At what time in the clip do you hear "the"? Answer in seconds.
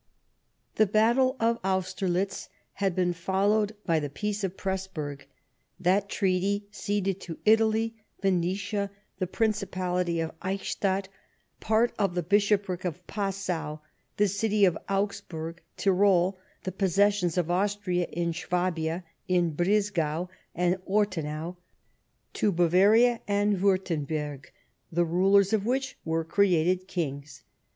0.77-0.87, 3.99-4.09, 9.19-9.27, 12.15-12.23, 14.17-14.27, 16.63-16.71, 24.91-25.05